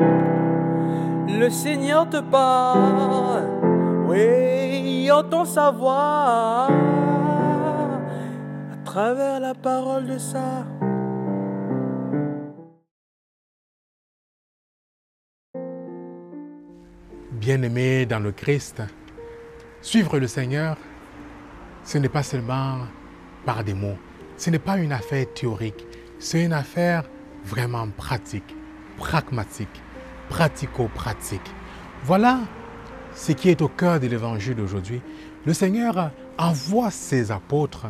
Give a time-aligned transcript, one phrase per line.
[0.00, 3.44] Le Seigneur te parle,
[4.06, 6.68] oui, entend sa voix.
[8.72, 10.66] À travers la parole de ça.
[17.32, 18.82] Bien-aimé dans le Christ,
[19.80, 20.76] suivre le Seigneur,
[21.84, 22.80] ce n'est pas seulement
[23.46, 23.96] par des mots,
[24.36, 25.86] ce n'est pas une affaire théorique,
[26.18, 27.04] c'est une affaire
[27.44, 28.54] vraiment pratique,
[28.98, 29.82] pragmatique,
[30.30, 31.50] pratico-pratique.
[32.04, 32.38] Voilà
[33.14, 35.02] ce qui est au cœur de l'évangile d'aujourd'hui.
[35.44, 37.86] Le Seigneur envoie ses apôtres,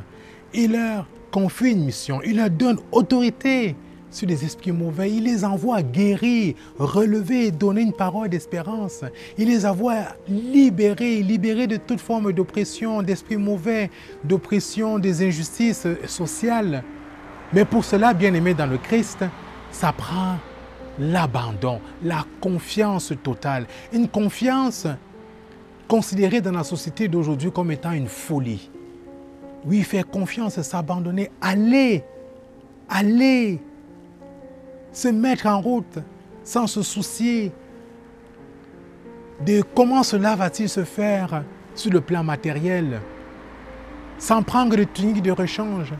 [0.53, 3.77] il leur confie une mission, il leur donne autorité
[4.11, 5.11] sur les esprits mauvais.
[5.13, 9.05] Il les envoie guérir, relever, donner une parole d'espérance.
[9.39, 13.91] Il les envoie libérer, libérer de toute forme d'oppression, d'esprits mauvais,
[14.25, 16.83] d'oppression, des injustices sociales.
[17.53, 19.25] Mais pour cela, bien aimé dans le Christ,
[19.71, 20.37] ça prend
[21.01, 23.67] l'abandon, la confiance totale.
[23.93, 24.87] Une confiance
[25.89, 28.71] considérée dans la société d'aujourd'hui comme étant une folie.
[29.65, 32.05] Oui, faire confiance, s'abandonner, aller,
[32.89, 33.61] aller,
[34.93, 35.99] se mettre en route
[36.45, 37.53] sans se soucier
[39.45, 43.01] de comment cela va-t-il se faire sur le plan matériel,
[44.19, 45.95] sans prendre de tunique de rechange,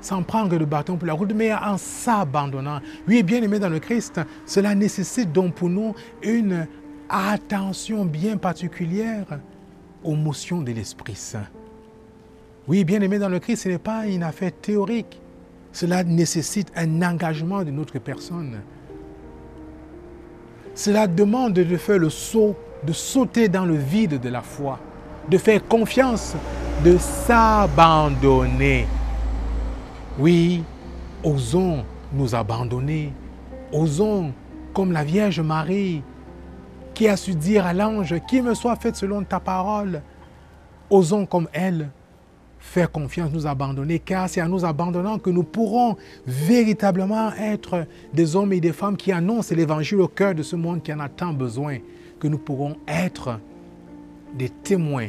[0.00, 2.80] sans prendre de bâton pour la route, mais en s'abandonnant.
[3.08, 6.66] Oui, bien aimé dans le Christ, cela nécessite donc pour nous une
[7.08, 9.26] attention bien particulière
[10.02, 11.46] aux motions de l'Esprit Saint.
[12.68, 15.20] Oui, bien aimé dans le Christ, ce n'est pas une affaire théorique.
[15.72, 18.60] Cela nécessite un engagement de notre personne.
[20.74, 24.78] Cela demande de faire le saut, de sauter dans le vide de la foi,
[25.28, 26.34] de faire confiance,
[26.84, 28.86] de s'abandonner.
[30.18, 30.62] Oui,
[31.22, 33.12] osons nous abandonner.
[33.72, 34.32] Osons,
[34.72, 36.02] comme la Vierge Marie,
[36.94, 40.00] qui a su dire à l'ange, qu'il me soit fait selon ta parole.
[40.88, 41.90] Osons comme elle
[42.58, 48.34] faire confiance, nous abandonner, car c'est en nous abandonnant que nous pourrons véritablement être des
[48.36, 51.08] hommes et des femmes qui annoncent l'évangile au cœur de ce monde qui en a
[51.08, 51.78] tant besoin,
[52.18, 53.38] que nous pourrons être
[54.34, 55.08] des témoins,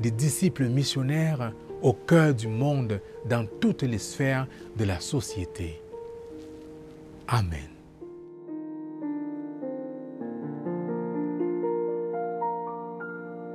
[0.00, 1.52] des disciples missionnaires
[1.84, 5.80] au cœur du monde, dans toutes les sphères de la société.
[7.28, 7.73] Amen.